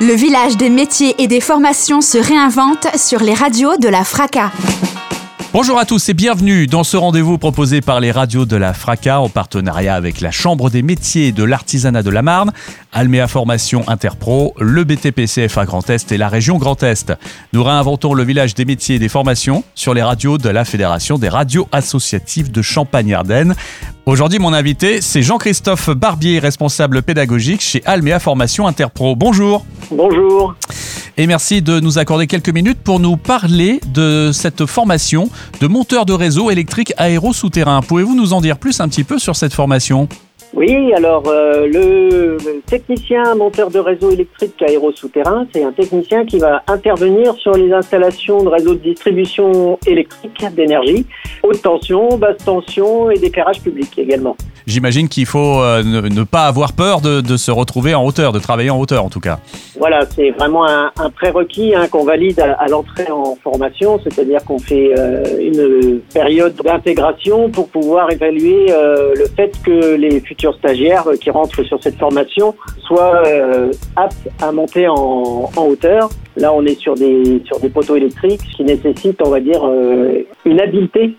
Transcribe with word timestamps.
Le 0.00 0.14
village 0.14 0.56
des 0.56 0.70
métiers 0.70 1.20
et 1.20 1.26
des 1.26 1.40
formations 1.40 2.00
se 2.00 2.18
réinvente 2.18 2.86
sur 2.96 3.20
les 3.20 3.34
radios 3.34 3.76
de 3.78 3.88
la 3.88 4.04
FRACA. 4.04 4.52
Bonjour 5.52 5.76
à 5.76 5.84
tous 5.84 6.08
et 6.08 6.14
bienvenue 6.14 6.68
dans 6.68 6.84
ce 6.84 6.96
rendez-vous 6.96 7.36
proposé 7.36 7.80
par 7.80 7.98
les 7.98 8.12
radios 8.12 8.44
de 8.44 8.54
la 8.54 8.74
FRACA 8.74 9.18
en 9.18 9.28
partenariat 9.28 9.96
avec 9.96 10.20
la 10.20 10.30
Chambre 10.30 10.70
des 10.70 10.82
métiers 10.82 11.32
de 11.32 11.42
l'artisanat 11.42 12.04
de 12.04 12.10
la 12.10 12.22
Marne, 12.22 12.52
Alméa 12.92 13.26
Formation 13.26 13.82
Interpro, 13.88 14.54
le 14.60 14.84
BTPCFA 14.84 15.64
Grand 15.64 15.90
Est 15.90 16.12
et 16.12 16.16
la 16.16 16.28
région 16.28 16.58
Grand 16.58 16.80
Est. 16.84 17.12
Nous 17.52 17.64
réinventons 17.64 18.14
le 18.14 18.22
village 18.22 18.54
des 18.54 18.64
métiers 18.64 18.96
et 18.96 19.00
des 19.00 19.08
formations 19.08 19.64
sur 19.74 19.94
les 19.94 20.02
radios 20.02 20.38
de 20.38 20.48
la 20.48 20.64
Fédération 20.64 21.18
des 21.18 21.28
radios 21.28 21.66
associatives 21.72 22.52
de 22.52 22.62
Champagne-Ardenne. 22.62 23.56
Aujourd'hui, 24.06 24.38
mon 24.38 24.52
invité, 24.52 25.00
c'est 25.00 25.22
Jean-Christophe 25.22 25.90
Barbier, 25.90 26.38
responsable 26.38 27.02
pédagogique 27.02 27.62
chez 27.62 27.82
Alméa 27.84 28.20
Formation 28.20 28.68
Interpro. 28.68 29.16
Bonjour. 29.16 29.64
Bonjour. 29.90 30.54
Et 31.16 31.26
merci 31.26 31.62
de 31.62 31.80
nous 31.80 31.98
accorder 31.98 32.26
quelques 32.26 32.50
minutes 32.50 32.78
pour 32.84 33.00
nous 33.00 33.16
parler 33.16 33.80
de 33.92 34.30
cette 34.32 34.66
formation 34.66 35.28
de 35.60 35.66
monteur 35.66 36.06
de 36.06 36.12
réseau 36.12 36.50
électrique 36.50 36.92
aéro-souterrain. 36.96 37.80
Pouvez-vous 37.80 38.14
nous 38.14 38.34
en 38.34 38.40
dire 38.40 38.58
plus 38.58 38.80
un 38.80 38.88
petit 38.88 39.04
peu 39.04 39.18
sur 39.18 39.34
cette 39.34 39.52
formation? 39.52 40.08
Oui, 40.54 40.92
alors 40.94 41.24
euh, 41.26 41.66
le 41.66 42.38
technicien 42.66 43.34
monteur 43.34 43.70
de 43.70 43.78
réseau 43.78 44.10
électrique 44.10 44.62
aéro-souterrain, 44.62 45.46
c'est 45.52 45.62
un 45.62 45.72
technicien 45.72 46.24
qui 46.24 46.38
va 46.38 46.62
intervenir 46.68 47.34
sur 47.34 47.52
les 47.52 47.72
installations 47.72 48.42
de 48.42 48.48
réseaux 48.48 48.74
de 48.74 48.80
distribution 48.80 49.78
électrique 49.86 50.42
d'énergie, 50.54 51.04
haute 51.42 51.60
tension, 51.60 52.16
basse 52.16 52.38
tension 52.38 53.10
et 53.10 53.18
d'éclairage 53.18 53.60
public 53.60 53.98
également. 53.98 54.36
J'imagine 54.68 55.08
qu'il 55.08 55.26
faut 55.26 55.60
euh, 55.60 55.82
ne, 55.82 56.22
pas 56.24 56.42
avoir 56.42 56.74
peur 56.74 57.00
de, 57.00 57.36
se 57.36 57.50
retrouver 57.50 57.94
en 57.94 58.04
hauteur, 58.04 58.32
de 58.32 58.38
travailler 58.38 58.70
en 58.70 58.78
hauteur 58.78 59.04
en 59.04 59.08
tout 59.08 59.18
cas. 59.18 59.38
Voilà, 59.78 60.04
c'est 60.14 60.30
vraiment 60.30 60.66
un, 60.66 60.90
prérequis 61.10 61.74
hein, 61.74 61.88
qu'on 61.88 62.04
valide 62.04 62.38
à, 62.40 62.66
l'entrée 62.68 63.10
en 63.10 63.36
formation, 63.42 63.98
c'est-à-dire 64.04 64.44
qu'on 64.44 64.58
fait 64.58 64.92
euh, 64.96 65.22
une 65.40 66.00
période 66.12 66.54
d'intégration 66.62 67.48
pour 67.50 67.68
pouvoir 67.68 68.10
évaluer 68.12 68.66
le 68.68 69.26
fait 69.34 69.52
que 69.64 69.94
les 69.94 70.20
futurs 70.20 70.54
stagiaires 70.54 71.06
qui 71.20 71.30
rentrent 71.30 71.62
sur 71.64 71.82
cette 71.82 71.96
formation 71.96 72.54
soient 72.88 73.22
euh, 73.26 73.72
aptes 73.96 74.28
à 74.40 74.52
monter 74.52 74.88
en, 74.88 75.50
hauteur. 75.56 76.08
Là, 76.36 76.52
on 76.52 76.64
est 76.64 76.78
sur 76.78 76.94
des, 76.94 77.42
sur 77.44 77.58
des 77.60 77.68
poteaux 77.68 77.96
électriques, 77.96 78.40
ce 78.50 78.56
qui 78.56 78.64
nécessite, 78.64 79.20
on 79.24 79.30
va 79.30 79.40
dire, 79.40 79.60
euh, 79.64 80.22
une 80.44 80.60
habileté 80.60 81.14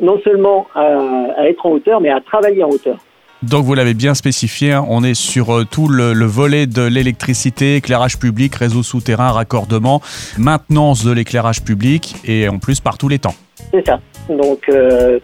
non 0.00 0.18
seulement 0.22 0.66
à, 0.74 1.48
être 1.48 1.64
en 1.66 1.70
hauteur, 1.70 2.00
mais 2.00 2.10
à 2.10 2.20
travailler 2.20 2.64
en 2.64 2.68
hauteur. 2.68 2.96
Donc 3.42 3.64
vous 3.64 3.74
l'avez 3.74 3.94
bien 3.94 4.14
spécifié, 4.14 4.72
hein, 4.72 4.84
on 4.88 5.02
est 5.02 5.14
sur 5.14 5.56
euh, 5.56 5.64
tout 5.64 5.88
le, 5.88 6.12
volet 6.26 6.66
de 6.66 6.82
l'électricité, 6.82 7.76
éclairage 7.76 8.18
public, 8.18 8.54
réseau 8.54 8.82
souterrain, 8.82 9.30
raccordement, 9.30 10.02
maintenance 10.36 11.04
de 11.04 11.12
l'éclairage 11.12 11.62
public 11.62 12.16
et 12.26 12.48
en 12.48 12.58
plus 12.58 12.80
par 12.80 12.98
tous 12.98 13.08
les 13.08 13.18
temps. 13.18 13.34
C'est 13.72 13.86
ça. 13.86 14.00
Donc 14.28 14.70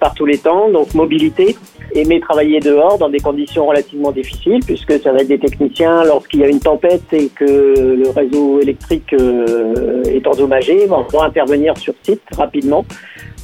par 0.00 0.14
tous 0.14 0.26
les 0.26 0.38
temps, 0.38 0.68
donc 0.70 0.94
mobilité, 0.94 1.56
aimer 1.94 2.20
travailler 2.20 2.60
dehors 2.60 2.98
dans 2.98 3.08
des 3.08 3.20
conditions 3.20 3.66
relativement 3.66 4.12
difficiles, 4.12 4.60
puisque 4.64 5.00
ça 5.00 5.12
va 5.12 5.20
être 5.20 5.28
des 5.28 5.38
techniciens 5.38 6.04
lorsqu'il 6.04 6.40
y 6.40 6.44
a 6.44 6.48
une 6.48 6.60
tempête 6.60 7.12
et 7.12 7.28
que 7.28 7.44
le 7.44 8.08
réseau 8.10 8.60
électrique 8.60 9.12
euh, 9.12 10.02
est 10.04 10.26
endommagé, 10.26 10.86
vont 10.86 11.22
intervenir 11.22 11.76
sur 11.76 11.94
site 12.02 12.22
rapidement. 12.36 12.84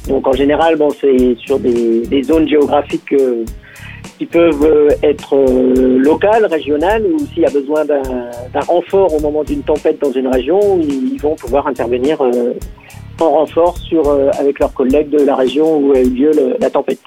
Donc 0.07 0.27
en 0.27 0.33
général, 0.33 0.75
bon, 0.75 0.89
c'est 0.89 1.35
sur 1.37 1.59
des, 1.59 2.23
zones 2.23 2.47
géographiques 2.47 3.13
euh, 3.13 3.45
qui 4.17 4.25
peuvent 4.25 4.63
euh, 4.63 4.89
être 5.01 5.35
locales, 5.97 6.45
régionales, 6.45 7.05
ou 7.05 7.19
s'il 7.19 7.43
y 7.43 7.45
a 7.45 7.49
besoin 7.49 7.85
d'un 7.85 8.59
renfort 8.67 9.13
au 9.13 9.19
moment 9.19 9.43
d'une 9.43 9.63
tempête 9.63 9.99
dans 10.01 10.11
une 10.11 10.27
région, 10.27 10.79
ils 10.81 11.19
vont 11.21 11.35
pouvoir 11.35 11.67
intervenir 11.67 12.21
en 12.21 13.29
renfort 13.29 13.77
sur, 13.77 14.09
avec 14.37 14.59
leurs 14.59 14.73
collègues 14.73 15.09
de 15.09 15.23
la 15.23 15.35
région 15.35 15.77
où 15.77 15.93
a 15.93 15.99
eu 15.99 16.09
lieu 16.09 16.31
la 16.59 16.69
tempête. 16.69 16.99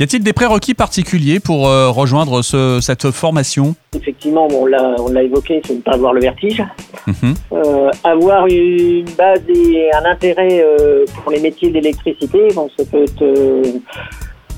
Y 0.00 0.04
a-t-il 0.04 0.22
des 0.22 0.32
prérequis 0.32 0.72
particuliers 0.72 1.40
pour 1.40 1.68
euh, 1.68 1.90
rejoindre 1.90 2.40
cette 2.40 3.10
formation? 3.10 3.74
Effectivement, 3.94 4.48
on 4.50 4.64
l'a 4.64 5.22
évoqué, 5.22 5.60
c'est 5.66 5.74
ne 5.74 5.82
pas 5.82 5.92
avoir 5.92 6.14
le 6.14 6.22
vertige. 6.22 6.64
Mhm. 7.06 7.34
Euh, 7.52 7.90
avoir 8.02 8.46
une 8.46 9.04
base 9.18 9.42
et 9.46 9.90
un 9.92 10.10
intérêt 10.10 10.64
euh, 10.64 11.04
pour 11.16 11.30
les 11.30 11.40
métiers 11.40 11.68
d'électricité, 11.68 12.48
bon, 12.54 12.70
ça 12.78 12.84
peut 12.90 13.02
être 13.02 13.22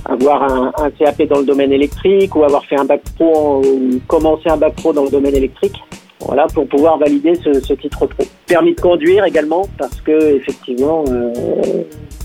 avoir 0.04 0.44
un, 0.44 0.90
CAP 0.96 1.22
dans 1.22 1.40
le 1.40 1.44
domaine 1.44 1.72
électrique 1.72 2.36
ou 2.36 2.44
avoir 2.44 2.64
fait 2.64 2.78
un 2.78 2.84
bac 2.84 3.02
pro 3.16 3.62
ou 3.64 4.00
commencer 4.06 4.48
un 4.48 4.56
bac 4.56 4.76
pro 4.76 4.92
dans 4.92 5.04
le 5.04 5.10
domaine 5.10 5.34
électrique. 5.34 5.82
Voilà, 6.20 6.46
pour 6.54 6.68
pouvoir 6.68 6.98
valider 6.98 7.34
ce, 7.34 7.72
titre 7.72 8.06
pro. 8.06 8.24
Permis 8.46 8.76
de 8.76 8.80
conduire 8.80 9.24
également, 9.24 9.66
parce 9.76 10.00
que 10.02 10.36
effectivement, 10.36 11.04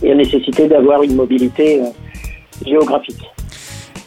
il 0.03 0.07
y 0.07 0.11
a 0.11 0.15
nécessité 0.15 0.67
d'avoir 0.67 1.01
une 1.01 1.15
mobilité 1.15 1.81
géographique. 2.67 3.23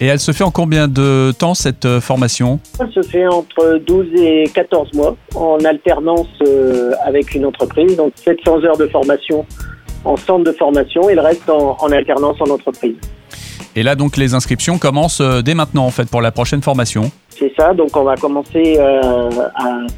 Et 0.03 0.07
elle 0.07 0.19
se 0.19 0.33
fait 0.33 0.45
en 0.45 0.51
combien 0.51 0.89
de 0.89 1.31
temps 1.39 1.53
cette 1.53 1.85
euh, 1.85 2.01
formation? 2.01 2.59
Elle 2.81 2.91
se 2.91 3.03
fait 3.03 3.27
entre 3.27 3.79
12 3.87 4.07
et 4.17 4.45
14 4.55 4.95
mois 4.95 5.15
en 5.35 5.59
alternance 5.63 6.27
euh, 6.47 6.93
avec 7.05 7.35
une 7.35 7.45
entreprise, 7.45 7.97
donc 7.97 8.15
700 8.17 8.65
heures 8.65 8.79
de 8.79 8.87
formation 8.87 9.45
en 10.07 10.17
centre 10.17 10.45
de 10.45 10.53
formation 10.53 11.11
et 11.11 11.15
le 11.15 11.21
reste 11.21 11.51
en, 11.51 11.77
alternance 11.93 12.41
en 12.41 12.49
entreprise. 12.49 12.97
Et 13.77 13.83
là 13.83 13.95
donc 13.95 14.17
les 14.17 14.33
inscriptions 14.33 14.79
commencent 14.79 15.21
euh, 15.21 15.43
dès 15.43 15.55
maintenant 15.55 15.85
en 15.85 15.91
fait 15.91 16.09
pour 16.09 16.23
la 16.23 16.33
prochaine 16.33 16.63
formation 16.63 17.11
C'est 17.29 17.53
ça, 17.55 17.75
donc 17.75 17.95
on 17.95 18.05
va 18.05 18.17
commencer 18.17 18.79
à 18.79 19.29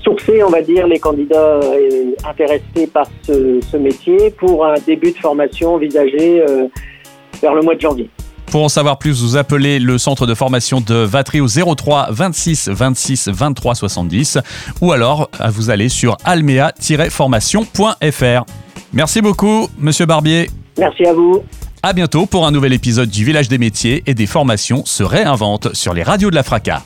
sourcer 0.02 0.42
on 0.42 0.50
va 0.50 0.62
dire 0.62 0.88
les 0.88 0.98
candidats 0.98 1.60
intéressés 2.28 2.88
par 2.92 3.06
ce, 3.22 3.60
ce, 3.70 3.76
métier 3.76 4.30
pour 4.30 4.66
un 4.66 4.74
début 4.84 5.12
de 5.12 5.18
formation 5.18 5.74
envisagé 5.74 6.44
vers 7.40 7.54
le 7.54 7.62
mois 7.62 7.76
de 7.76 7.80
janvier. 7.80 8.10
Pour 8.52 8.62
en 8.64 8.68
savoir 8.68 8.98
plus, 8.98 9.22
vous 9.22 9.36
appelez 9.38 9.78
le 9.78 9.96
centre 9.96 10.26
de 10.26 10.34
formation 10.34 10.82
de 10.82 10.94
Vatry 10.94 11.40
au 11.40 11.48
03 11.48 12.08
26 12.10 12.68
26 12.68 13.28
23 13.28 13.74
70 13.74 14.36
ou 14.82 14.92
alors 14.92 15.30
vous 15.48 15.70
allez 15.70 15.88
sur 15.88 16.18
almea-formation.fr. 16.26 18.44
Merci 18.92 19.22
beaucoup, 19.22 19.70
monsieur 19.78 20.04
Barbier. 20.04 20.50
Merci 20.76 21.06
à 21.06 21.14
vous. 21.14 21.42
À 21.82 21.94
bientôt 21.94 22.26
pour 22.26 22.46
un 22.46 22.50
nouvel 22.50 22.74
épisode 22.74 23.08
du 23.08 23.24
Village 23.24 23.48
des 23.48 23.56
métiers 23.56 24.02
et 24.04 24.12
des 24.12 24.26
formations 24.26 24.84
se 24.84 25.02
réinvente 25.02 25.74
sur 25.74 25.94
les 25.94 26.02
radios 26.02 26.28
de 26.28 26.34
la 26.34 26.42
Fracas. 26.42 26.82